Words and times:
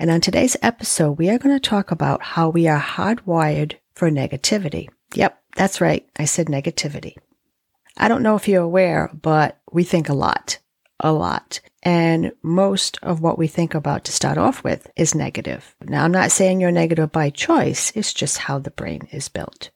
And 0.00 0.10
on 0.10 0.22
today's 0.22 0.56
episode, 0.62 1.18
we 1.18 1.28
are 1.28 1.36
going 1.36 1.54
to 1.54 1.60
talk 1.60 1.90
about 1.90 2.22
how 2.22 2.48
we 2.48 2.66
are 2.66 2.80
hardwired 2.80 3.74
for 3.92 4.10
negativity. 4.10 4.88
Yep, 5.12 5.38
that's 5.56 5.82
right. 5.82 6.08
I 6.16 6.24
said 6.24 6.46
negativity. 6.46 7.16
I 7.98 8.08
don't 8.08 8.22
know 8.22 8.34
if 8.34 8.48
you're 8.48 8.62
aware, 8.62 9.10
but 9.12 9.60
we 9.70 9.84
think 9.84 10.08
a 10.08 10.14
lot, 10.14 10.56
a 11.00 11.12
lot. 11.12 11.60
And 11.82 12.32
most 12.42 12.98
of 13.02 13.20
what 13.20 13.36
we 13.36 13.46
think 13.46 13.74
about 13.74 14.04
to 14.04 14.12
start 14.12 14.38
off 14.38 14.64
with 14.64 14.90
is 14.96 15.14
negative. 15.14 15.76
Now, 15.82 16.04
I'm 16.04 16.12
not 16.12 16.32
saying 16.32 16.62
you're 16.62 16.72
negative 16.72 17.12
by 17.12 17.28
choice, 17.28 17.92
it's 17.94 18.14
just 18.14 18.38
how 18.38 18.58
the 18.58 18.70
brain 18.70 19.06
is 19.12 19.28
built. 19.28 19.68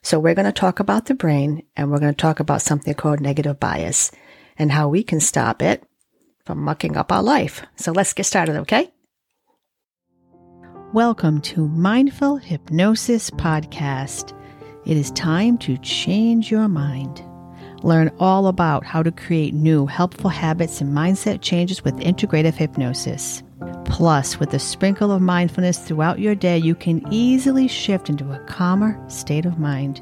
So, 0.00 0.18
we're 0.18 0.34
going 0.34 0.46
to 0.46 0.52
talk 0.52 0.80
about 0.80 1.04
the 1.04 1.14
brain 1.14 1.62
and 1.76 1.90
we're 1.90 2.00
going 2.00 2.14
to 2.14 2.16
talk 2.16 2.40
about 2.40 2.62
something 2.62 2.94
called 2.94 3.20
negative 3.20 3.60
bias 3.60 4.12
and 4.56 4.72
how 4.72 4.88
we 4.88 5.02
can 5.02 5.20
stop 5.20 5.60
it 5.60 5.84
from 6.46 6.56
mucking 6.62 6.96
up 6.96 7.12
our 7.12 7.22
life. 7.22 7.66
So, 7.76 7.92
let's 7.92 8.14
get 8.14 8.24
started, 8.24 8.56
okay? 8.60 8.90
Welcome 10.94 11.42
to 11.42 11.68
Mindful 11.68 12.36
Hypnosis 12.36 13.28
Podcast. 13.28 14.32
It 14.86 14.96
is 14.96 15.10
time 15.10 15.58
to 15.58 15.76
change 15.78 16.50
your 16.50 16.66
mind. 16.66 17.22
Learn 17.82 18.10
all 18.18 18.46
about 18.46 18.86
how 18.86 19.02
to 19.02 19.12
create 19.12 19.52
new 19.52 19.84
helpful 19.84 20.30
habits 20.30 20.80
and 20.80 20.96
mindset 20.96 21.42
changes 21.42 21.84
with 21.84 21.94
integrative 21.98 22.54
hypnosis. 22.54 23.42
Plus, 23.84 24.40
with 24.40 24.54
a 24.54 24.58
sprinkle 24.58 25.12
of 25.12 25.20
mindfulness 25.20 25.76
throughout 25.78 26.20
your 26.20 26.34
day, 26.34 26.56
you 26.56 26.74
can 26.74 27.06
easily 27.12 27.68
shift 27.68 28.08
into 28.08 28.32
a 28.32 28.42
calmer 28.46 28.98
state 29.10 29.44
of 29.44 29.58
mind. 29.58 30.00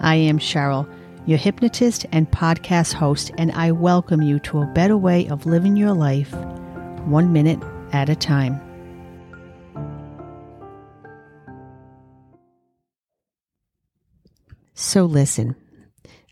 I 0.00 0.16
am 0.16 0.38
Cheryl, 0.38 0.86
your 1.24 1.38
hypnotist 1.38 2.04
and 2.12 2.30
podcast 2.30 2.92
host, 2.92 3.30
and 3.38 3.52
I 3.52 3.72
welcome 3.72 4.20
you 4.20 4.38
to 4.40 4.60
a 4.60 4.66
better 4.74 4.98
way 4.98 5.26
of 5.28 5.46
living 5.46 5.78
your 5.78 5.94
life, 5.94 6.34
one 7.06 7.32
minute 7.32 7.58
at 7.94 8.10
a 8.10 8.14
time. 8.14 8.60
So, 14.80 15.06
listen, 15.06 15.56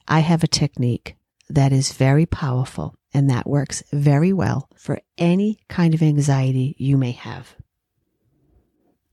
I 0.07 0.21
have 0.21 0.45
a 0.45 0.47
technique 0.47 1.17
that 1.49 1.73
is 1.73 1.93
very 1.93 2.27
powerful 2.27 2.95
and 3.13 3.29
that 3.29 3.49
works 3.49 3.83
very 3.93 4.33
well 4.33 4.69
for 4.77 5.01
any 5.19 5.59
kind 5.69 5.95
of 5.95 6.01
anxiety 6.01 6.77
you 6.79 6.97
may 6.97 7.11
have. 7.11 7.57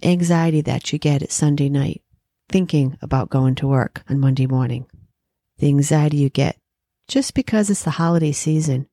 Anxiety 0.03 0.61
that 0.61 0.93
you 0.93 0.99
get 0.99 1.23
at 1.23 1.31
Sunday 1.31 1.67
night, 1.67 2.03
thinking 2.47 2.95
about 3.01 3.31
going 3.31 3.55
to 3.55 3.67
work 3.67 4.03
on 4.07 4.19
Monday 4.19 4.45
morning. 4.45 4.85
The 5.57 5.67
anxiety 5.67 6.17
you 6.17 6.29
get 6.29 6.59
just 7.07 7.33
because 7.33 7.71
it's 7.71 7.83
the 7.83 7.89
holiday 7.89 8.33
season, 8.33 8.87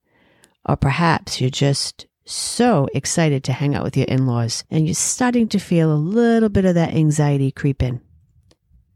or 0.64 0.76
perhaps 0.76 1.42
you're 1.42 1.50
just 1.50 2.06
so 2.24 2.88
excited 2.94 3.44
to 3.44 3.52
hang 3.52 3.74
out 3.74 3.84
with 3.84 3.94
your 3.94 4.06
in 4.06 4.26
laws 4.26 4.64
and 4.70 4.86
you're 4.86 4.94
starting 4.94 5.48
to 5.48 5.58
feel 5.58 5.92
a 5.92 6.00
little 6.00 6.48
bit 6.48 6.64
of 6.64 6.76
that 6.76 6.94
anxiety 6.94 7.50
creep 7.50 7.82
in 7.82 8.00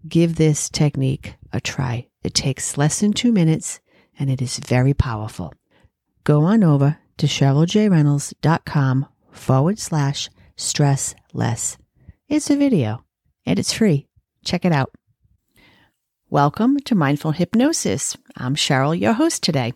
give 0.07 0.37
this 0.37 0.69
technique 0.69 1.35
a 1.53 1.61
try. 1.61 2.07
It 2.23 2.35
takes 2.35 2.77
less 2.77 3.01
than 3.01 3.13
two 3.13 3.33
minutes 3.33 3.81
and 4.19 4.31
it 4.31 4.43
is 4.43 4.59
very 4.59 4.95
powerful. 4.95 5.53
Go 6.25 6.43
on 6.45 6.63
over 6.63 6.99
to 7.19 7.27
CherylJReynolds.com 7.27 9.07
forward 9.31 9.79
slash 9.79 10.31
stress 10.57 11.15
less. 11.33 11.77
It's 12.29 12.51
a 12.51 12.57
video 12.57 13.05
and 13.47 13.59
it's 13.59 13.73
free. 13.73 14.07
Check 14.45 14.65
it 14.65 14.73
out. 14.73 14.91
Welcome 16.31 16.81
to 16.81 16.95
Mindful 16.95 17.33
Hypnosis. 17.33 18.17
I'm 18.37 18.57
Cheryl, 18.57 18.99
your 18.99 19.13
host 19.13 19.43
today. 19.43 19.73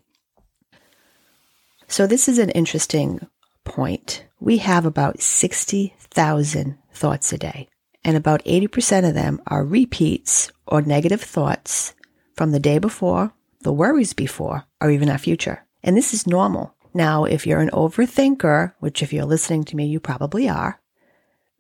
So, 1.86 2.06
this 2.06 2.28
is 2.28 2.38
an 2.38 2.50
interesting 2.50 3.26
point. 3.64 4.24
We 4.40 4.58
have 4.58 4.84
about 4.84 5.20
60,000 5.20 6.78
thoughts 6.92 7.32
a 7.32 7.38
day 7.38 7.68
and 8.08 8.16
about 8.16 8.42
80% 8.46 9.06
of 9.06 9.12
them 9.12 9.38
are 9.48 9.62
repeats 9.62 10.50
or 10.66 10.80
negative 10.80 11.20
thoughts 11.20 11.92
from 12.32 12.52
the 12.52 12.58
day 12.58 12.78
before, 12.78 13.34
the 13.60 13.72
worries 13.72 14.14
before, 14.14 14.64
or 14.80 14.90
even 14.90 15.10
our 15.10 15.18
future. 15.18 15.66
And 15.82 15.94
this 15.94 16.14
is 16.14 16.26
normal. 16.26 16.74
Now, 16.94 17.24
if 17.24 17.46
you're 17.46 17.60
an 17.60 17.68
overthinker, 17.68 18.72
which 18.80 19.02
if 19.02 19.12
you're 19.12 19.26
listening 19.26 19.64
to 19.64 19.76
me, 19.76 19.88
you 19.88 20.00
probably 20.00 20.48
are, 20.48 20.80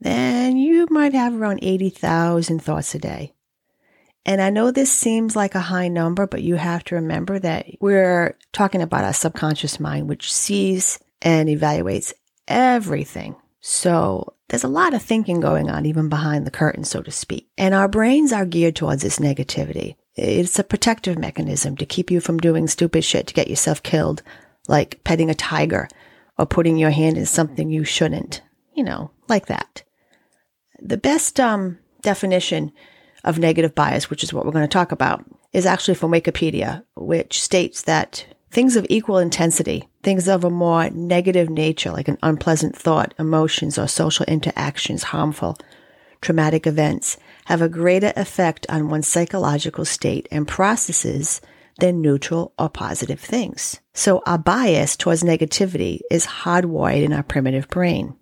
then 0.00 0.56
you 0.56 0.86
might 0.88 1.12
have 1.12 1.34
around 1.34 1.58
80,000 1.60 2.62
thoughts 2.62 2.94
a 2.94 2.98
day. 2.98 3.34
And 4.24 4.40
I 4.40 4.48
know 4.48 4.70
this 4.70 4.90
seems 4.90 5.36
like 5.36 5.54
a 5.54 5.60
high 5.60 5.88
number, 5.88 6.26
but 6.26 6.42
you 6.42 6.54
have 6.54 6.82
to 6.84 6.94
remember 6.94 7.38
that 7.40 7.66
we're 7.78 8.38
talking 8.54 8.80
about 8.80 9.04
our 9.04 9.12
subconscious 9.12 9.78
mind, 9.78 10.08
which 10.08 10.32
sees 10.32 10.98
and 11.20 11.50
evaluates 11.50 12.14
everything. 12.48 13.36
So 13.70 14.32
there's 14.48 14.64
a 14.64 14.68
lot 14.68 14.94
of 14.94 15.02
thinking 15.02 15.40
going 15.40 15.68
on 15.68 15.84
even 15.84 16.08
behind 16.08 16.46
the 16.46 16.50
curtain, 16.50 16.84
so 16.84 17.02
to 17.02 17.10
speak. 17.10 17.50
And 17.58 17.74
our 17.74 17.86
brains 17.86 18.32
are 18.32 18.46
geared 18.46 18.76
towards 18.76 19.02
this 19.02 19.18
negativity. 19.18 19.96
It's 20.14 20.58
a 20.58 20.64
protective 20.64 21.18
mechanism 21.18 21.76
to 21.76 21.84
keep 21.84 22.10
you 22.10 22.20
from 22.20 22.38
doing 22.38 22.66
stupid 22.66 23.04
shit 23.04 23.26
to 23.26 23.34
get 23.34 23.50
yourself 23.50 23.82
killed, 23.82 24.22
like 24.68 25.04
petting 25.04 25.28
a 25.28 25.34
tiger 25.34 25.86
or 26.38 26.46
putting 26.46 26.78
your 26.78 26.88
hand 26.88 27.18
in 27.18 27.26
something 27.26 27.68
you 27.68 27.84
shouldn't, 27.84 28.40
you 28.72 28.82
know, 28.82 29.10
like 29.28 29.48
that. 29.48 29.82
The 30.80 30.96
best 30.96 31.38
um, 31.38 31.78
definition 32.00 32.72
of 33.22 33.38
negative 33.38 33.74
bias, 33.74 34.08
which 34.08 34.24
is 34.24 34.32
what 34.32 34.46
we're 34.46 34.52
going 34.52 34.64
to 34.64 34.68
talk 34.68 34.92
about, 34.92 35.26
is 35.52 35.66
actually 35.66 35.96
from 35.96 36.12
Wikipedia, 36.12 36.84
which 36.96 37.42
states 37.42 37.82
that 37.82 38.24
Things 38.50 38.76
of 38.76 38.86
equal 38.88 39.18
intensity, 39.18 39.88
things 40.08 40.26
of 40.26 40.42
a 40.42 40.48
more 40.48 40.88
negative 40.88 41.50
nature, 41.50 41.90
like 41.90 42.08
an 42.08 42.16
unpleasant 42.22 42.74
thought, 42.74 43.12
emotions, 43.18 43.78
or 43.78 43.86
social 43.86 44.24
interactions, 44.24 45.02
harmful, 45.02 45.54
traumatic 46.22 46.66
events, 46.66 47.18
have 47.44 47.60
a 47.60 47.68
greater 47.68 48.10
effect 48.16 48.64
on 48.70 48.88
one's 48.88 49.06
psychological 49.06 49.84
state 49.84 50.26
and 50.30 50.48
processes 50.48 51.42
than 51.78 52.00
neutral 52.00 52.54
or 52.58 52.70
positive 52.70 53.20
things. 53.20 53.80
So 53.92 54.22
our 54.24 54.38
bias 54.38 54.96
towards 54.96 55.22
negativity 55.22 56.00
is 56.10 56.24
hardwired 56.24 57.04
in 57.04 57.12
our 57.12 57.22
primitive 57.22 57.68
brain. 57.68 58.16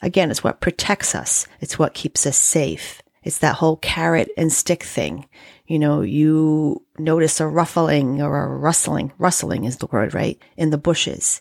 Again, 0.00 0.30
it's 0.30 0.42
what 0.42 0.62
protects 0.62 1.14
us. 1.14 1.46
It's 1.60 1.78
what 1.78 1.92
keeps 1.92 2.24
us 2.24 2.38
safe. 2.38 3.02
It's 3.22 3.38
that 3.38 3.56
whole 3.56 3.76
carrot 3.76 4.30
and 4.36 4.52
stick 4.52 4.82
thing 4.82 5.26
you 5.70 5.78
know, 5.78 6.00
you 6.00 6.84
notice 6.98 7.38
a 7.38 7.46
ruffling 7.46 8.20
or 8.20 8.42
a 8.42 8.56
rustling, 8.56 9.12
rustling 9.18 9.66
is 9.66 9.76
the 9.76 9.86
word, 9.86 10.14
right? 10.14 10.36
In 10.56 10.70
the 10.70 10.78
bushes. 10.78 11.40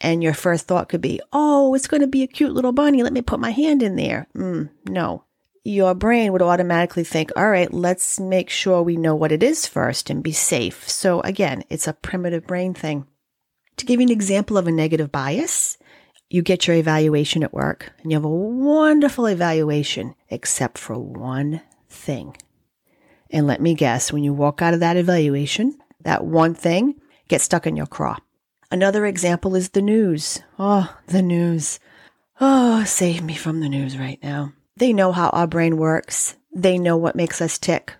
And 0.00 0.22
your 0.22 0.32
first 0.32 0.68
thought 0.68 0.88
could 0.88 1.00
be, 1.00 1.20
oh, 1.32 1.74
it's 1.74 1.88
going 1.88 2.02
to 2.02 2.06
be 2.06 2.22
a 2.22 2.28
cute 2.28 2.52
little 2.52 2.70
bunny. 2.70 3.02
Let 3.02 3.12
me 3.12 3.20
put 3.20 3.40
my 3.40 3.50
hand 3.50 3.82
in 3.82 3.96
there. 3.96 4.28
Mm, 4.36 4.70
no. 4.88 5.24
Your 5.64 5.92
brain 5.92 6.30
would 6.30 6.40
automatically 6.40 7.02
think, 7.02 7.32
all 7.34 7.50
right, 7.50 7.72
let's 7.74 8.20
make 8.20 8.48
sure 8.48 8.80
we 8.80 8.96
know 8.96 9.16
what 9.16 9.32
it 9.32 9.42
is 9.42 9.66
first 9.66 10.08
and 10.08 10.22
be 10.22 10.30
safe. 10.30 10.88
So 10.88 11.20
again, 11.22 11.64
it's 11.68 11.88
a 11.88 11.94
primitive 11.94 12.46
brain 12.46 12.74
thing. 12.74 13.08
To 13.78 13.86
give 13.86 14.00
you 14.00 14.06
an 14.06 14.12
example 14.12 14.56
of 14.56 14.68
a 14.68 14.72
negative 14.72 15.10
bias, 15.10 15.78
you 16.34 16.42
get 16.42 16.66
your 16.66 16.74
evaluation 16.74 17.44
at 17.44 17.54
work 17.54 17.92
and 18.02 18.10
you 18.10 18.16
have 18.16 18.24
a 18.24 18.28
wonderful 18.28 19.26
evaluation, 19.26 20.16
except 20.28 20.78
for 20.78 20.98
one 20.98 21.62
thing. 21.88 22.36
And 23.30 23.46
let 23.46 23.60
me 23.60 23.74
guess, 23.74 24.12
when 24.12 24.24
you 24.24 24.32
walk 24.32 24.60
out 24.60 24.74
of 24.74 24.80
that 24.80 24.96
evaluation, 24.96 25.78
that 26.00 26.24
one 26.24 26.52
thing 26.52 26.96
gets 27.28 27.44
stuck 27.44 27.68
in 27.68 27.76
your 27.76 27.86
craw. 27.86 28.18
Another 28.72 29.06
example 29.06 29.54
is 29.54 29.68
the 29.68 29.80
news. 29.80 30.40
Oh, 30.58 30.92
the 31.06 31.22
news. 31.22 31.78
Oh, 32.40 32.82
save 32.82 33.22
me 33.22 33.36
from 33.36 33.60
the 33.60 33.68
news 33.68 33.96
right 33.96 34.18
now. 34.20 34.54
They 34.76 34.92
know 34.92 35.12
how 35.12 35.28
our 35.28 35.46
brain 35.46 35.76
works. 35.76 36.34
They 36.52 36.78
know 36.78 36.96
what 36.96 37.14
makes 37.14 37.40
us 37.40 37.60
tick. 37.60 37.94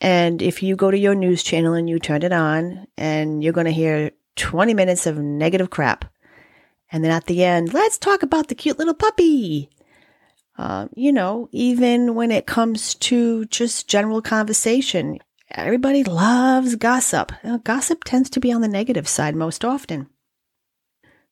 And 0.00 0.42
if 0.42 0.60
you 0.60 0.74
go 0.74 0.90
to 0.90 0.98
your 0.98 1.14
news 1.14 1.44
channel 1.44 1.74
and 1.74 1.88
you 1.88 2.00
turn 2.00 2.24
it 2.24 2.32
on 2.32 2.88
and 2.96 3.44
you're 3.44 3.52
going 3.52 3.66
to 3.66 3.72
hear 3.72 4.10
20 4.34 4.74
minutes 4.74 5.06
of 5.06 5.18
negative 5.18 5.70
crap. 5.70 6.04
And 6.90 7.04
then 7.04 7.10
at 7.10 7.26
the 7.26 7.44
end, 7.44 7.74
let's 7.74 7.98
talk 7.98 8.22
about 8.22 8.48
the 8.48 8.54
cute 8.54 8.78
little 8.78 8.94
puppy. 8.94 9.70
Uh, 10.56 10.88
you 10.94 11.12
know, 11.12 11.48
even 11.52 12.14
when 12.14 12.30
it 12.30 12.46
comes 12.46 12.94
to 12.96 13.44
just 13.46 13.88
general 13.88 14.20
conversation, 14.20 15.18
everybody 15.50 16.02
loves 16.02 16.74
gossip. 16.74 17.32
gossip 17.64 18.04
tends 18.04 18.28
to 18.30 18.40
be 18.40 18.52
on 18.52 18.60
the 18.60 18.68
negative 18.68 19.06
side 19.06 19.36
most 19.36 19.64
often. 19.64 20.08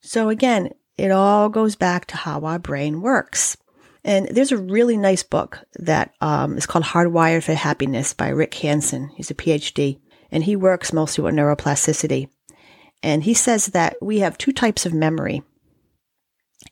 So 0.01 0.29
again, 0.29 0.71
it 0.97 1.11
all 1.11 1.49
goes 1.49 1.75
back 1.75 2.07
to 2.07 2.17
how 2.17 2.41
our 2.45 2.59
brain 2.59 3.01
works. 3.01 3.57
And 4.05 4.29
there's 4.29 4.53
a 4.53 4.57
really 4.57 4.97
nice 4.97 5.25
book 5.25 5.59
that 5.75 6.15
um, 6.21 6.57
is 6.57 6.67
called 6.67 6.85
Hardwired 6.85 7.43
for 7.43 7.55
Happiness 7.55 8.15
by 8.15 8.29
Rick 8.29 8.55
Hanson. 8.55 9.11
He's 9.17 9.33
a 9.33 9.35
PhD, 9.35 9.99
and 10.31 10.45
he 10.45 10.55
works 10.55 10.93
mostly 10.93 11.25
with 11.25 11.35
neuroplasticity. 11.35 12.29
And 13.03 13.23
he 13.23 13.35
says 13.35 13.67
that 13.67 13.97
we 14.01 14.21
have 14.21 14.39
two 14.39 14.53
types 14.53 14.87
of 14.87 14.95
memory 14.95 15.43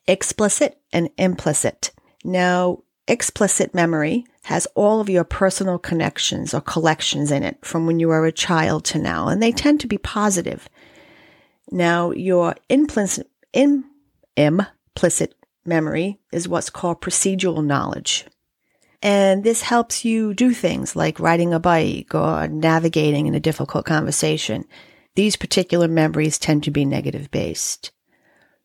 explicit 0.06 0.78
and 0.92 1.08
implicit. 1.16 1.92
Now, 2.24 2.82
explicit 3.06 3.74
memory 3.74 4.26
has 4.44 4.66
all 4.74 5.00
of 5.00 5.08
your 5.08 5.24
personal 5.24 5.78
connections 5.78 6.52
or 6.52 6.60
collections 6.60 7.30
in 7.30 7.42
it 7.42 7.64
from 7.64 7.86
when 7.86 8.00
you 8.00 8.08
were 8.08 8.26
a 8.26 8.32
child 8.32 8.84
to 8.84 8.98
now, 8.98 9.28
and 9.28 9.42
they 9.42 9.52
tend 9.52 9.80
to 9.80 9.86
be 9.86 9.98
positive. 9.98 10.68
Now, 11.70 12.10
your 12.10 12.54
implicit, 12.68 13.30
in, 13.52 13.84
implicit 14.36 15.34
memory 15.64 16.18
is 16.32 16.48
what's 16.48 16.70
called 16.70 17.00
procedural 17.00 17.64
knowledge. 17.64 18.26
And 19.02 19.44
this 19.44 19.62
helps 19.62 20.04
you 20.04 20.32
do 20.32 20.52
things 20.52 20.96
like 20.96 21.20
riding 21.20 21.52
a 21.52 21.60
bike 21.60 22.14
or 22.14 22.48
navigating 22.48 23.26
in 23.26 23.34
a 23.34 23.40
difficult 23.40 23.84
conversation. 23.84 24.64
These 25.16 25.36
particular 25.36 25.88
memories 25.88 26.38
tend 26.38 26.64
to 26.64 26.70
be 26.70 26.84
negative 26.84 27.30
based. 27.30 27.92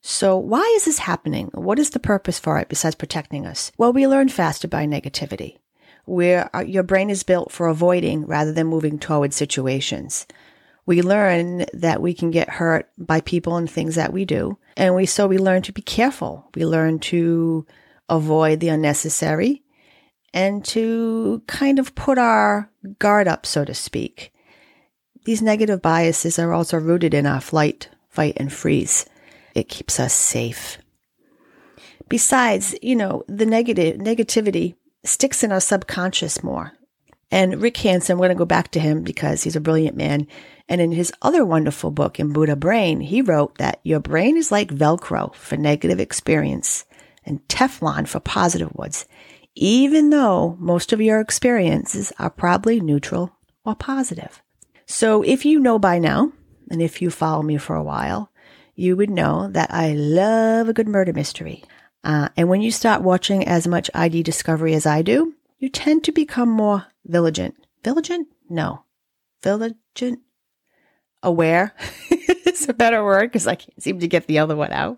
So 0.02 0.38
why 0.38 0.62
is 0.76 0.86
this 0.86 1.00
happening? 1.00 1.50
What 1.54 1.78
is 1.78 1.92
the 1.92 2.00
purpose 2.00 2.40
for 2.40 2.58
it 2.58 2.70
besides 2.70 2.96
protecting 2.96 3.46
us? 3.46 3.72
Well, 3.78 3.94
we 3.94 4.08
learn 4.08 4.30
faster 4.30 4.68
by 4.68 4.86
negativity, 4.86 5.58
where 6.06 6.50
uh, 6.56 6.62
your 6.62 6.84
brain 6.84 7.10
is 7.10 7.24
built 7.24 7.52
for 7.52 7.68
avoiding 7.68 8.26
rather 8.26 8.54
than 8.54 8.68
moving 8.68 8.98
toward 8.98 9.34
situations. 9.34 10.26
We 10.86 11.02
learn 11.04 11.66
that 11.74 12.02
we 12.02 12.14
can 12.16 12.32
get 12.32 12.50
hurt 12.50 12.90
by 12.98 13.22
people 13.22 13.58
and 13.58 13.70
things 13.70 13.96
that 13.96 14.14
we 14.14 14.26
do. 14.26 14.58
And 14.76 14.96
we, 14.96 15.06
so 15.06 15.28
we 15.28 15.38
learn 15.38 15.62
to 15.64 15.74
be 15.74 15.84
careful. 15.84 16.50
We 16.56 16.66
learn 16.66 17.00
to 17.00 17.68
avoid 18.08 18.60
the 18.60 18.70
unnecessary 18.70 19.62
and 20.34 20.66
to 20.66 21.44
kind 21.46 21.78
of 21.78 21.94
put 21.94 22.18
our 22.18 22.72
guard 22.98 23.28
up, 23.28 23.46
so 23.46 23.66
to 23.66 23.74
speak. 23.76 24.32
These 25.30 25.44
negative 25.44 25.80
biases 25.80 26.40
are 26.40 26.54
also 26.54 26.80
rooted 26.80 27.14
in 27.14 27.28
our 27.28 27.40
flight, 27.40 27.88
fight, 28.10 28.34
and 28.38 28.52
freeze. 28.52 29.06
It 29.54 29.70
keeps 29.70 30.00
us 30.00 30.12
safe. 30.12 30.80
Besides, 32.08 32.74
you 32.82 32.96
know, 32.96 33.22
the 33.28 33.46
negative 33.46 33.98
negativity 33.98 34.74
sticks 35.04 35.44
in 35.44 35.52
our 35.52 35.60
subconscious 35.60 36.42
more. 36.42 36.72
And 37.30 37.62
Rick 37.62 37.78
Hanson, 37.78 38.18
we're 38.18 38.26
going 38.26 38.38
to 38.38 38.42
go 38.42 38.46
back 38.46 38.72
to 38.72 38.80
him 38.80 39.04
because 39.04 39.44
he's 39.44 39.56
a 39.56 39.62
brilliant 39.62 39.96
man. 39.96 40.26
And 40.68 40.82
in 40.82 40.92
his 40.92 41.14
other 41.22 41.46
wonderful 41.46 41.92
book, 41.92 42.20
in 42.20 42.34
Buddha 42.34 42.56
Brain, 42.56 43.00
he 43.00 43.22
wrote 43.22 43.60
that 43.60 43.82
your 43.84 44.00
brain 44.00 44.36
is 44.36 44.52
like 44.52 44.70
Velcro 44.74 45.36
for 45.36 45.58
negative 45.58 46.00
experience 46.00 46.86
and 47.24 47.48
Teflon 47.48 48.08
for 48.08 48.20
positive 48.20 48.74
ones, 48.74 49.06
even 49.54 50.10
though 50.10 50.58
most 50.60 50.92
of 50.92 51.00
your 51.00 51.20
experiences 51.20 52.12
are 52.18 52.32
probably 52.32 52.80
neutral 52.80 53.38
or 53.64 53.76
positive. 53.76 54.42
So 54.90 55.22
if 55.22 55.46
you 55.46 55.60
know 55.60 55.78
by 55.78 56.00
now, 56.00 56.32
and 56.72 56.82
if 56.82 57.00
you 57.00 57.12
follow 57.12 57.44
me 57.44 57.58
for 57.58 57.76
a 57.76 57.84
while, 57.84 58.32
you 58.74 58.96
would 58.96 59.12
know 59.12 59.48
that 59.50 59.72
I 59.72 59.94
love 59.94 60.68
a 60.68 60.74
good 60.74 60.88
murder 60.88 61.14
mystery. 61.14 61.64
Uh, 62.04 62.30
and 62.36 62.50
when 62.50 62.62
you 62.62 62.72
start 62.72 63.04
watching 63.04 63.48
as 63.48 63.68
much 63.68 63.92
ID 63.94 64.24
discovery 64.24 64.74
as 64.74 64.88
I 64.88 65.04
do, 65.04 65.36
you 65.60 65.70
tend 65.70 66.04
to 66.06 66.12
become 66.12 66.50
more 66.50 66.88
vigilant. 67.06 67.54
Vigilant? 67.84 68.30
No. 68.50 68.84
Vigilant? 69.44 70.22
Aware 71.22 71.76
is 72.10 72.68
a 72.68 72.74
better 72.74 73.04
word 73.04 73.28
because 73.28 73.46
I 73.46 73.56
can't 73.56 73.84
seem 73.84 74.00
to 74.00 74.08
get 74.08 74.26
the 74.26 74.40
other 74.40 74.56
one 74.56 74.74
out. 74.74 74.98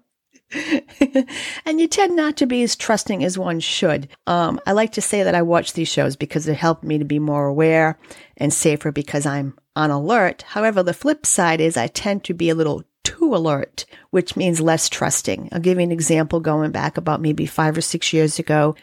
and 1.66 1.82
you 1.82 1.88
tend 1.90 2.16
not 2.16 2.38
to 2.38 2.46
be 2.46 2.64
as 2.64 2.78
trusting 2.78 3.26
as 3.26 3.38
one 3.38 3.60
should. 3.60 4.08
Um, 4.26 4.62
I 4.66 4.72
like 4.72 4.94
to 4.94 5.02
say 5.02 5.24
that 5.24 5.36
I 5.36 5.42
watch 5.42 5.74
these 5.74 5.90
shows 5.90 6.16
because 6.16 6.48
it 6.48 6.56
helped 6.56 6.86
me 6.86 6.98
to 6.98 7.06
be 7.06 7.20
more 7.20 7.48
aware 7.48 8.00
and 8.38 8.54
safer 8.54 8.94
because 8.94 9.26
I'm 9.26 9.58
on 9.76 9.92
alert. 9.92 10.44
However, 10.44 10.84
the 10.84 10.94
flip 10.94 11.26
side 11.26 11.62
is 11.62 11.78
I 11.78 11.88
tend 11.88 12.24
to 12.26 12.34
be 12.34 12.50
a 12.50 12.56
little 12.56 12.84
too 13.04 13.36
alert, 13.36 13.86
which 14.10 14.36
means 14.36 14.62
less 14.62 14.90
trusting. 14.90 15.50
I'll 15.52 15.60
give 15.60 15.78
you 15.78 15.84
an 15.84 15.92
example 15.92 16.40
going 16.40 16.72
back 16.72 16.98
about 16.98 17.22
maybe 17.22 17.46
five 17.46 17.78
or 17.78 17.82
six 17.82 18.14
years 18.14 18.40
ago. 18.40 18.76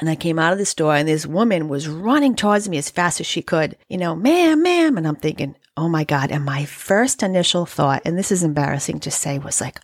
And 0.00 0.08
I 0.08 0.14
came 0.14 0.38
out 0.38 0.52
of 0.52 0.58
the 0.58 0.66
store 0.66 0.94
and 0.94 1.08
this 1.08 1.26
woman 1.26 1.68
was 1.68 1.88
running 1.88 2.36
towards 2.36 2.68
me 2.68 2.78
as 2.78 2.90
fast 2.90 3.20
as 3.20 3.26
she 3.26 3.42
could, 3.42 3.76
you 3.88 3.98
know, 3.98 4.14
ma'am, 4.14 4.62
ma'am. 4.62 4.96
And 4.96 5.08
I'm 5.08 5.16
thinking, 5.16 5.56
oh 5.76 5.88
my 5.88 6.04
God. 6.04 6.30
And 6.30 6.44
my 6.44 6.64
first 6.64 7.22
initial 7.22 7.66
thought, 7.66 8.02
and 8.04 8.16
this 8.16 8.30
is 8.30 8.44
embarrassing 8.44 9.00
to 9.00 9.10
say, 9.10 9.38
was 9.38 9.60
like, 9.60 9.80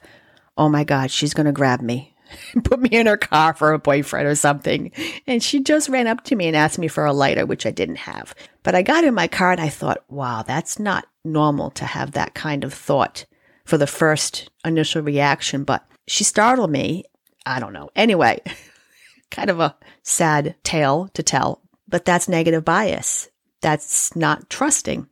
oh 0.56 0.69
my 0.69 0.84
God, 0.84 1.10
she's 1.10 1.34
going 1.34 1.46
to 1.46 1.52
grab 1.52 1.81
me 1.81 2.13
put 2.64 2.81
me 2.81 2.88
in 2.90 3.06
her 3.06 3.16
car 3.16 3.54
for 3.54 3.72
a 3.72 3.78
boyfriend 3.78 4.26
or 4.26 4.34
something. 4.34 4.90
And 5.26 5.42
she 5.42 5.62
just 5.62 5.88
ran 5.88 6.06
up 6.06 6.25
to 6.25 6.36
me 6.36 6.46
and 6.46 6.56
asked 6.56 6.78
me 6.78 6.88
for 6.88 7.04
a 7.04 7.12
lighter, 7.12 7.46
which 7.46 7.66
I 7.66 7.70
didn't 7.70 7.96
have. 7.96 8.34
But 8.62 8.75
I 8.75 8.82
got 8.82 9.04
in 9.04 9.14
my 9.14 9.28
car 9.28 9.52
and 9.52 9.60
I 9.60 9.69
thought, 9.69 10.04
wow, 10.08 10.42
that's 10.42 10.78
not 10.78 11.06
normal 11.25 11.70
to 11.72 11.84
have 11.84 12.12
that 12.12 12.34
kind 12.34 12.64
of 12.64 12.72
thought 12.72 13.26
for 13.64 13.78
the 13.78 13.86
first 13.86 14.50
initial 14.64 15.02
reaction. 15.02 15.64
But 15.64 15.86
she 16.06 16.25
startled 16.25 16.70
me. 16.70 17.04
I 17.46 17.60
don't 17.60 17.72
know. 17.72 17.90
Anyway, 17.94 18.40
kind 19.31 19.50
of 19.50 19.60
a 19.60 19.76
sad 20.02 20.54
tale 20.62 21.08
to 21.14 21.22
tell, 21.22 21.62
but 21.88 22.04
that's 22.04 22.28
negative 22.28 22.64
bias. 22.64 23.28
That's 23.60 24.14
not 24.14 24.50
trusting. 24.50 25.08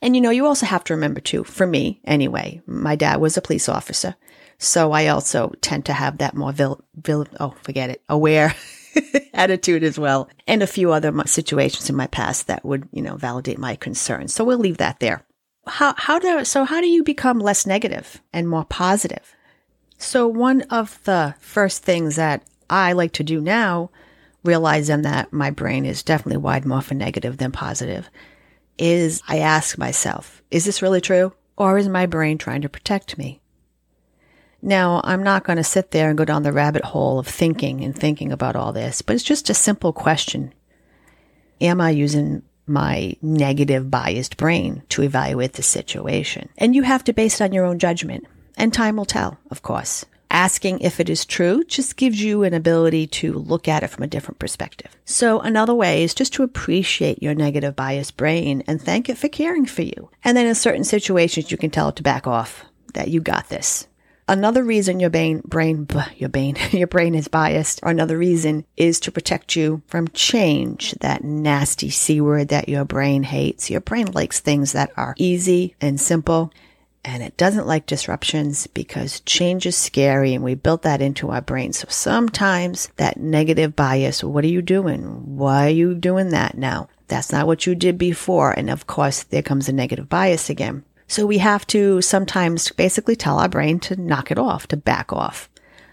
And 0.00 0.14
you 0.14 0.22
know, 0.22 0.30
you 0.30 0.46
also 0.46 0.66
have 0.66 0.84
to 0.84 0.94
remember 0.94 1.20
too, 1.20 1.44
for 1.44 1.66
me 1.66 2.00
anyway, 2.04 2.62
my 2.66 2.96
dad 2.96 3.20
was 3.20 3.36
a 3.36 3.42
police 3.42 3.68
officer. 3.68 4.14
So 4.58 4.92
I 4.92 5.08
also 5.08 5.52
tend 5.60 5.86
to 5.86 5.92
have 5.92 6.18
that 6.18 6.34
more 6.34 6.52
vil, 6.52 6.80
vil 6.94 7.26
oh, 7.38 7.54
forget 7.62 7.90
it, 7.90 8.02
aware 8.08 8.54
attitude 9.32 9.84
as 9.84 9.98
well. 9.98 10.28
And 10.46 10.62
a 10.62 10.66
few 10.66 10.92
other 10.92 11.12
situations 11.26 11.88
in 11.88 11.96
my 11.96 12.08
past 12.08 12.46
that 12.48 12.64
would, 12.64 12.88
you 12.92 13.02
know, 13.02 13.16
validate 13.16 13.58
my 13.58 13.76
concerns. 13.76 14.34
So 14.34 14.44
we'll 14.44 14.58
leave 14.58 14.78
that 14.78 15.00
there. 15.00 15.24
How, 15.66 15.94
how 15.96 16.18
do, 16.18 16.44
so 16.44 16.64
how 16.64 16.80
do 16.80 16.88
you 16.88 17.04
become 17.04 17.38
less 17.38 17.66
negative 17.66 18.20
and 18.32 18.48
more 18.48 18.64
positive? 18.64 19.34
So 19.98 20.26
one 20.26 20.62
of 20.62 21.00
the 21.04 21.34
first 21.40 21.82
things 21.82 22.16
that 22.16 22.42
I 22.70 22.92
like 22.92 23.12
to 23.14 23.24
do 23.24 23.40
now, 23.40 23.90
realizing 24.44 25.02
that 25.02 25.32
my 25.32 25.50
brain 25.50 25.84
is 25.84 26.02
definitely 26.02 26.38
wide 26.38 26.64
more 26.64 26.80
for 26.80 26.94
negative 26.94 27.36
than 27.36 27.52
positive, 27.52 28.08
is 28.78 29.22
I 29.28 29.38
ask 29.38 29.76
myself, 29.76 30.42
is 30.50 30.64
this 30.64 30.82
really 30.82 31.00
true? 31.00 31.32
Or 31.56 31.76
is 31.76 31.88
my 31.88 32.06
brain 32.06 32.38
trying 32.38 32.62
to 32.62 32.68
protect 32.68 33.18
me? 33.18 33.40
Now, 34.62 35.00
I'm 35.04 35.22
not 35.22 35.44
going 35.44 35.56
to 35.56 35.64
sit 35.64 35.90
there 35.90 36.08
and 36.08 36.18
go 36.18 36.24
down 36.24 36.42
the 36.42 36.52
rabbit 36.52 36.84
hole 36.84 37.18
of 37.18 37.26
thinking 37.26 37.84
and 37.84 37.96
thinking 37.96 38.32
about 38.32 38.56
all 38.56 38.72
this, 38.72 39.02
but 39.02 39.14
it's 39.14 39.24
just 39.24 39.50
a 39.50 39.54
simple 39.54 39.92
question. 39.92 40.52
Am 41.60 41.80
I 41.80 41.90
using 41.90 42.42
my 42.66 43.16
negative 43.22 43.90
biased 43.90 44.36
brain 44.36 44.82
to 44.90 45.02
evaluate 45.02 45.54
the 45.54 45.62
situation? 45.62 46.48
And 46.58 46.74
you 46.74 46.82
have 46.82 47.04
to 47.04 47.12
base 47.12 47.40
it 47.40 47.44
on 47.44 47.52
your 47.52 47.64
own 47.64 47.78
judgment. 47.78 48.26
And 48.56 48.72
time 48.72 48.96
will 48.96 49.04
tell, 49.04 49.38
of 49.50 49.62
course. 49.62 50.04
Asking 50.38 50.78
if 50.78 51.00
it 51.00 51.10
is 51.10 51.24
true 51.24 51.64
just 51.64 51.96
gives 51.96 52.22
you 52.22 52.44
an 52.44 52.54
ability 52.54 53.08
to 53.08 53.32
look 53.32 53.66
at 53.66 53.82
it 53.82 53.88
from 53.88 54.04
a 54.04 54.06
different 54.06 54.38
perspective. 54.38 54.96
So 55.04 55.40
another 55.40 55.74
way 55.74 56.04
is 56.04 56.14
just 56.14 56.32
to 56.34 56.44
appreciate 56.44 57.20
your 57.20 57.34
negative 57.34 57.74
bias 57.74 58.12
brain 58.12 58.62
and 58.68 58.80
thank 58.80 59.08
it 59.08 59.18
for 59.18 59.28
caring 59.28 59.66
for 59.66 59.82
you. 59.82 60.10
And 60.22 60.36
then 60.36 60.46
in 60.46 60.54
certain 60.54 60.84
situations, 60.84 61.50
you 61.50 61.58
can 61.58 61.70
tell 61.70 61.88
it 61.88 61.96
to 61.96 62.04
back 62.04 62.28
off 62.28 62.64
that 62.94 63.08
you 63.08 63.20
got 63.20 63.48
this. 63.48 63.88
Another 64.28 64.62
reason 64.62 65.00
your 65.00 65.10
brain, 65.10 65.40
brain, 65.44 65.88
your 66.16 66.28
brain, 66.28 66.56
your 66.70 66.86
brain 66.86 67.16
is 67.16 67.26
biased, 67.26 67.80
or 67.82 67.90
another 67.90 68.16
reason 68.16 68.64
is 68.76 69.00
to 69.00 69.10
protect 69.10 69.56
you 69.56 69.82
from 69.88 70.06
change, 70.06 70.92
that 71.00 71.24
nasty 71.24 71.90
C 71.90 72.20
word 72.20 72.46
that 72.50 72.68
your 72.68 72.84
brain 72.84 73.24
hates. 73.24 73.70
Your 73.70 73.80
brain 73.80 74.12
likes 74.12 74.38
things 74.38 74.70
that 74.70 74.92
are 74.96 75.16
easy 75.18 75.74
and 75.80 76.00
simple, 76.00 76.52
and 77.04 77.22
it 77.22 77.36
doesn't 77.36 77.66
like 77.66 77.86
disruptions 77.86 78.66
because 78.66 79.20
change 79.20 79.66
is 79.66 79.76
scary, 79.76 80.34
and 80.34 80.44
we 80.44 80.54
built 80.54 80.82
that 80.82 81.00
into 81.00 81.30
our 81.30 81.40
brain. 81.40 81.72
So 81.72 81.86
sometimes 81.88 82.88
that 82.96 83.18
negative 83.18 83.74
bias, 83.76 84.22
what 84.22 84.44
are 84.44 84.48
you 84.48 84.62
doing? 84.62 85.36
Why 85.36 85.66
are 85.66 85.70
you 85.70 85.94
doing 85.94 86.30
that 86.30 86.56
now? 86.56 86.88
That's 87.08 87.32
not 87.32 87.46
what 87.46 87.66
you 87.66 87.74
did 87.74 87.98
before. 87.98 88.52
And 88.52 88.68
of 88.68 88.86
course, 88.86 89.22
there 89.22 89.42
comes 89.42 89.68
a 89.68 89.72
negative 89.72 90.08
bias 90.08 90.50
again. 90.50 90.84
So 91.06 91.24
we 91.24 91.38
have 91.38 91.66
to 91.68 92.02
sometimes 92.02 92.70
basically 92.72 93.16
tell 93.16 93.38
our 93.38 93.48
brain 93.48 93.80
to 93.80 93.96
knock 93.96 94.30
it 94.30 94.38
off, 94.38 94.66
to 94.68 94.76
back 94.76 95.12
off 95.12 95.48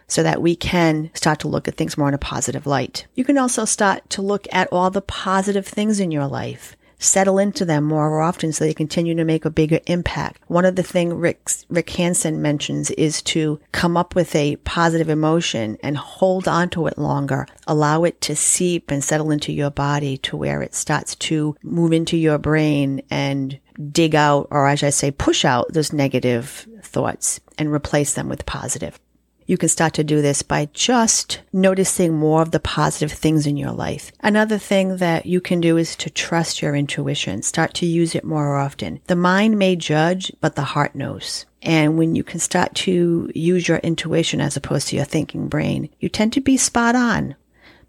so 0.08 0.22
that 0.24 0.42
we 0.42 0.56
can 0.56 1.10
start 1.14 1.40
to 1.40 1.48
look 1.48 1.68
at 1.68 1.76
things 1.76 1.98
more 1.98 2.08
in 2.08 2.14
a 2.14 2.20
positive 2.20 2.68
light. 2.68 3.08
You 3.16 3.24
can 3.24 3.38
also 3.38 3.66
start 3.66 4.10
to 4.12 4.22
look 4.22 4.48
at 4.52 4.68
all 4.72 4.92
the 4.92 5.02
positive 5.02 5.66
things 5.66 6.00
in 6.00 6.12
your 6.12 6.28
life. 6.28 6.76
Settle 7.06 7.38
into 7.38 7.66
them 7.66 7.84
more 7.84 8.20
often 8.20 8.52
so 8.52 8.66
they 8.66 8.74
continue 8.74 9.14
to 9.14 9.24
make 9.24 9.46
a 9.46 9.52
bigger 9.52 9.80
impact. 9.86 10.42
One 10.48 10.66
of 10.66 10.76
the 10.76 10.82
things 10.82 11.14
Rick, 11.14 11.50
Rick 11.70 11.92
Hanson 11.92 12.42
mentions 12.42 12.90
is 12.90 13.22
to 13.24 13.60
come 13.72 13.96
up 13.96 14.16
with 14.16 14.36
a 14.36 14.56
positive 14.58 15.08
emotion 15.08 15.78
and 15.84 15.98
hold 15.98 16.48
on 16.48 16.70
to 16.72 16.88
it 16.88 16.98
longer. 16.98 17.46
Allow 17.68 18.06
it 18.06 18.22
to 18.22 18.36
seep 18.36 18.90
and 18.90 19.04
settle 19.04 19.30
into 19.30 19.54
your 19.54 19.70
body 19.70 20.18
to 20.18 20.36
where 20.36 20.64
it 20.64 20.74
starts 20.74 21.16
to 21.16 21.56
move 21.62 21.94
into 21.94 22.18
your 22.18 22.40
brain 22.40 23.04
and 23.12 23.60
dig 23.92 24.16
out, 24.16 24.48
or 24.50 24.68
as 24.68 24.82
I 24.82 24.90
say, 24.90 25.12
push 25.12 25.46
out 25.46 25.74
those 25.74 25.94
negative 25.94 26.68
thoughts 26.82 27.40
and 27.60 27.72
replace 27.72 28.16
them 28.16 28.30
with 28.30 28.48
positive. 28.48 29.00
You 29.48 29.58
can 29.58 29.70
start 29.70 29.94
to 29.96 30.04
do 30.04 30.22
this 30.22 30.42
by 30.42 30.70
just 30.74 31.42
noticing 31.54 32.14
more 32.14 32.42
of 32.42 32.52
the 32.52 32.60
positive 32.60 33.12
things 33.12 33.46
in 33.46 33.58
your 33.58 33.72
life. 33.72 34.12
Another 34.22 34.58
thing 34.58 34.98
that 34.98 35.26
you 35.28 35.40
can 35.40 35.62
do 35.62 35.78
is 35.78 35.96
to 35.98 36.10
trust 36.10 36.62
your 36.62 36.76
intuition. 36.76 37.44
Start 37.44 37.74
to 37.76 37.86
use 37.86 38.16
it 38.16 38.24
more 38.24 38.58
often. 38.58 39.02
The 39.06 39.16
mind 39.16 39.60
may 39.60 39.76
judge, 39.76 40.32
but 40.42 40.56
the 40.56 40.64
heart 40.64 40.96
knows. 40.96 41.46
And 41.62 41.98
when 41.98 42.16
you 42.16 42.24
can 42.24 42.40
start 42.40 42.74
to 42.76 43.32
use 43.36 43.68
your 43.68 43.78
intuition 43.78 44.42
as 44.42 44.58
opposed 44.58 44.88
to 44.90 44.96
your 44.96 45.06
thinking 45.06 45.48
brain, 45.48 45.90
you 46.00 46.10
tend 46.10 46.34
to 46.34 46.42
be 46.42 46.58
spot 46.58 46.96
on 46.96 47.36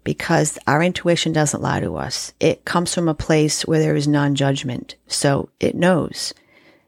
because 0.03 0.57
our 0.67 0.81
intuition 0.81 1.33
doesn't 1.33 1.61
lie 1.61 1.79
to 1.79 1.95
us. 1.97 2.33
It 2.39 2.65
comes 2.65 2.93
from 2.93 3.09
a 3.09 3.13
place 3.13 3.65
where 3.65 3.79
there 3.79 3.95
is 3.95 4.07
non 4.07 4.35
judgment. 4.35 4.95
So 5.07 5.49
it 5.59 5.75
knows. 5.75 6.33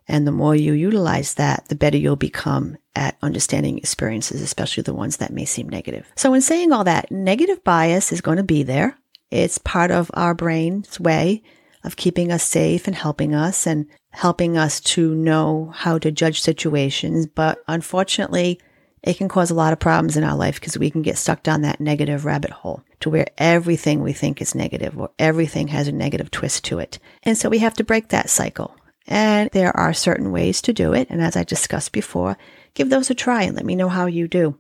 And 0.10 0.26
the 0.26 0.32
more 0.32 0.56
you 0.56 0.74
utilize 0.74 1.36
that, 1.36 1.68
the 1.70 1.76
better 1.76 1.96
you'll 1.96 2.16
become 2.16 2.78
at 2.96 3.16
understanding 3.22 3.78
experiences, 3.78 4.42
especially 4.42 4.82
the 4.82 4.94
ones 4.94 5.18
that 5.18 5.32
may 5.32 5.46
seem 5.46 5.70
negative. 5.70 6.12
So, 6.16 6.34
in 6.34 6.42
saying 6.42 6.74
all 6.74 6.84
that, 6.84 7.12
negative 7.12 7.64
bias 7.64 8.12
is 8.12 8.20
going 8.20 8.38
to 8.38 8.44
be 8.44 8.64
there. 8.64 8.98
It's 9.30 9.60
part 9.60 9.92
of 9.92 10.10
our 10.16 10.34
brain's 10.34 11.00
way 11.00 11.44
of 11.84 11.96
keeping 11.96 12.32
us 12.32 12.44
safe 12.44 12.88
and 12.88 12.96
helping 12.96 13.36
us 13.36 13.68
and 13.68 13.86
helping 14.10 14.58
us 14.58 14.80
to 14.82 15.14
know 15.14 15.72
how 15.76 16.00
to 16.00 16.12
judge 16.12 16.42
situations. 16.42 17.28
But 17.28 17.64
unfortunately, 17.68 18.60
it 19.04 19.18
can 19.18 19.30
cause 19.30 19.52
a 19.52 19.56
lot 19.56 19.74
of 19.74 19.80
problems 19.80 20.18
in 20.18 20.24
our 20.24 20.36
life 20.36 20.60
because 20.60 20.78
we 20.78 20.90
can 20.90 21.04
get 21.04 21.18
stuck 21.18 21.44
down 21.44 21.62
that 21.62 21.80
negative 21.80 22.26
rabbit 22.26 22.52
hole 22.52 22.84
to 23.02 23.12
where 23.12 23.28
everything 23.38 24.02
we 24.02 24.12
think 24.12 24.42
is 24.42 24.56
negative 24.56 25.00
or 25.00 25.12
everything 25.20 25.68
has 25.70 25.88
a 25.88 25.92
negative 25.92 26.32
twist 26.32 26.66
to 26.66 26.80
it. 26.80 26.98
And 27.22 27.38
so 27.38 27.48
we 27.48 27.60
have 27.60 27.76
to 27.76 27.84
break 27.84 28.10
that 28.10 28.30
cycle. 28.30 28.76
And 29.10 29.50
there 29.52 29.76
are 29.76 29.92
certain 29.92 30.32
ways 30.32 30.62
to 30.62 30.72
do 30.72 30.94
it. 30.94 31.08
And 31.10 31.20
as 31.20 31.36
I 31.36 31.44
discussed 31.44 31.92
before, 31.92 32.38
give 32.76 32.90
those 32.90 33.10
a 33.10 33.16
try 33.16 33.42
and 33.42 33.56
let 33.56 33.66
me 33.66 33.76
know 33.76 33.90
how 33.90 34.06
you 34.06 34.28
do. 34.28 34.58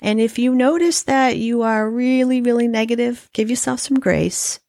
And 0.00 0.20
if 0.20 0.38
you 0.38 0.54
notice 0.54 1.02
that 1.04 1.38
you 1.38 1.62
are 1.62 1.90
really, 1.90 2.42
really 2.42 2.68
negative, 2.68 3.28
give 3.32 3.48
yourself 3.48 3.80
some 3.80 3.98
grace, 3.98 4.60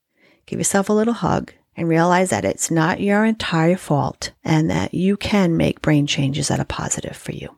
give 0.45 0.59
yourself 0.59 0.89
a 0.89 0.93
little 0.93 1.13
hug, 1.13 1.53
and 1.75 1.89
realize 1.89 2.29
that 2.29 2.45
it's 2.45 2.71
not 2.71 3.01
your 3.01 3.25
entire 3.25 3.77
fault 3.77 4.31
and 4.43 4.69
that 4.69 4.93
you 4.93 5.17
can 5.17 5.57
make 5.57 5.81
brain 5.81 6.07
changes 6.07 6.47
that 6.47 6.59
are 6.59 6.65
positive 6.65 7.15
for 7.15 7.33
you. 7.33 7.55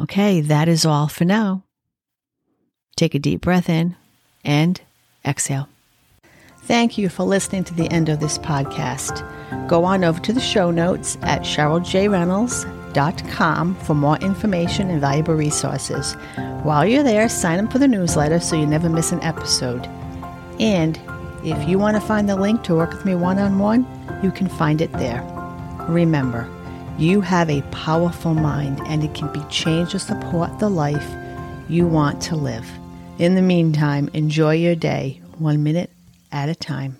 Okay, 0.00 0.40
that 0.40 0.68
is 0.68 0.86
all 0.86 1.08
for 1.08 1.24
now. 1.24 1.64
Take 2.96 3.14
a 3.14 3.18
deep 3.18 3.42
breath 3.42 3.68
in 3.68 3.96
and 4.44 4.80
exhale. 5.24 5.68
Thank 6.68 6.98
you 6.98 7.08
for 7.08 7.24
listening 7.24 7.64
to 7.64 7.74
the 7.74 7.90
end 7.90 8.10
of 8.10 8.20
this 8.20 8.36
podcast. 8.36 9.24
Go 9.68 9.84
on 9.84 10.04
over 10.04 10.20
to 10.20 10.34
the 10.34 10.40
show 10.40 10.70
notes 10.70 11.16
at 11.22 11.40
CherylJReynolds.com 11.40 13.74
for 13.76 13.94
more 13.94 14.18
information 14.18 14.90
and 14.90 15.00
valuable 15.00 15.32
resources. 15.32 16.12
While 16.64 16.84
you're 16.84 17.02
there, 17.02 17.26
sign 17.30 17.64
up 17.64 17.72
for 17.72 17.78
the 17.78 17.88
newsletter 17.88 18.38
so 18.38 18.54
you 18.54 18.66
never 18.66 18.90
miss 18.90 19.12
an 19.12 19.22
episode. 19.22 19.86
And 20.60 21.00
if 21.42 21.66
you 21.66 21.78
want 21.78 21.96
to 21.96 22.02
find 22.06 22.28
the 22.28 22.36
link 22.36 22.62
to 22.64 22.74
work 22.74 22.92
with 22.92 23.06
me 23.06 23.14
one 23.14 23.38
on 23.38 23.58
one, 23.58 23.86
you 24.22 24.30
can 24.30 24.46
find 24.46 24.82
it 24.82 24.92
there. 24.92 25.22
Remember, 25.88 26.46
you 26.98 27.22
have 27.22 27.48
a 27.48 27.62
powerful 27.70 28.34
mind 28.34 28.82
and 28.88 29.02
it 29.02 29.14
can 29.14 29.32
be 29.32 29.40
changed 29.48 29.92
to 29.92 29.98
support 29.98 30.58
the 30.58 30.68
life 30.68 31.16
you 31.70 31.86
want 31.86 32.20
to 32.24 32.36
live. 32.36 32.68
In 33.18 33.36
the 33.36 33.40
meantime, 33.40 34.10
enjoy 34.12 34.56
your 34.56 34.74
day 34.74 35.22
one 35.38 35.62
minute 35.62 35.90
at 36.30 36.48
a 36.48 36.54
time. 36.54 36.96